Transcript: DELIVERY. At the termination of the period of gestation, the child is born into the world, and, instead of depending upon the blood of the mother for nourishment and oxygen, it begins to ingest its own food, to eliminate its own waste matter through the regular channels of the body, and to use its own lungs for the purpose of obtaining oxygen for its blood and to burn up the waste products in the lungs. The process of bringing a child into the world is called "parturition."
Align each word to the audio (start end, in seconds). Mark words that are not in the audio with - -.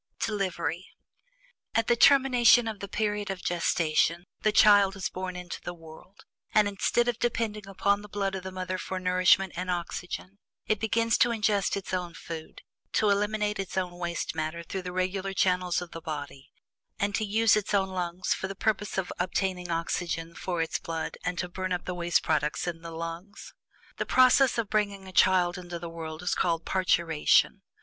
DELIVERY. 0.19 0.87
At 1.75 1.85
the 1.85 1.95
termination 1.95 2.67
of 2.67 2.79
the 2.79 2.87
period 2.87 3.29
of 3.29 3.43
gestation, 3.43 4.25
the 4.41 4.51
child 4.51 4.95
is 4.95 5.09
born 5.09 5.35
into 5.35 5.61
the 5.61 5.75
world, 5.75 6.25
and, 6.55 6.67
instead 6.67 7.07
of 7.07 7.19
depending 7.19 7.67
upon 7.67 8.01
the 8.01 8.09
blood 8.09 8.33
of 8.33 8.41
the 8.41 8.51
mother 8.51 8.79
for 8.79 8.99
nourishment 8.99 9.53
and 9.55 9.69
oxygen, 9.69 10.39
it 10.65 10.79
begins 10.79 11.19
to 11.19 11.29
ingest 11.29 11.77
its 11.77 11.93
own 11.93 12.15
food, 12.15 12.63
to 12.93 13.11
eliminate 13.11 13.59
its 13.59 13.77
own 13.77 13.91
waste 13.99 14.33
matter 14.33 14.63
through 14.63 14.81
the 14.81 14.91
regular 14.91 15.33
channels 15.35 15.83
of 15.83 15.91
the 15.91 16.01
body, 16.01 16.49
and 16.97 17.13
to 17.13 17.23
use 17.23 17.55
its 17.55 17.71
own 17.71 17.89
lungs 17.89 18.33
for 18.33 18.47
the 18.47 18.55
purpose 18.55 18.97
of 18.97 19.13
obtaining 19.19 19.69
oxygen 19.69 20.33
for 20.33 20.63
its 20.63 20.79
blood 20.79 21.15
and 21.23 21.37
to 21.37 21.47
burn 21.47 21.71
up 21.71 21.85
the 21.85 21.93
waste 21.93 22.23
products 22.23 22.65
in 22.65 22.81
the 22.81 22.89
lungs. 22.89 23.53
The 23.97 24.07
process 24.07 24.57
of 24.57 24.67
bringing 24.67 25.07
a 25.07 25.11
child 25.13 25.59
into 25.59 25.77
the 25.77 25.89
world 25.89 26.23
is 26.23 26.33
called 26.33 26.65
"parturition." 26.65 27.61